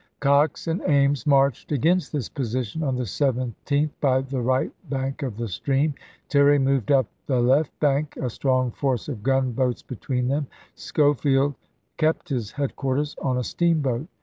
Cox 0.19 0.65
and 0.65 0.81
Ames 0.87 1.27
marched 1.27 1.71
against 1.71 2.11
this 2.11 2.27
position 2.27 2.81
on 2.81 2.95
the 2.95 3.03
17th, 3.03 3.91
by 4.01 4.21
the 4.21 4.41
right 4.41 4.71
bank 4.89 5.21
of 5.21 5.37
the 5.37 5.47
stream; 5.47 5.93
Terry 6.27 6.57
moved 6.57 6.91
up 6.91 7.05
the 7.27 7.39
left 7.39 7.79
bank, 7.79 8.17
a 8.17 8.31
strong 8.31 8.71
force 8.71 9.07
of 9.07 9.21
gunboats 9.21 9.83
between 9.83 10.27
them; 10.27 10.47
Schofield 10.73 11.53
kept 11.97 12.29
his 12.29 12.53
headquarters 12.53 13.15
on 13.21 13.37
a 13.37 13.43
steamboat. 13.43 14.07